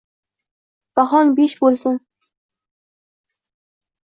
[0.99, 2.01] Bahong “besh” bo’lsin!